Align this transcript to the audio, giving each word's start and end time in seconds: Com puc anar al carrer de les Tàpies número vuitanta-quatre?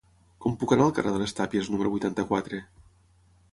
Com 0.45 0.55
puc 0.63 0.73
anar 0.75 0.87
al 0.89 0.95
carrer 0.99 1.11
de 1.17 1.21
les 1.25 1.37
Tàpies 1.41 1.71
número 1.75 1.93
vuitanta-quatre? 1.99 2.65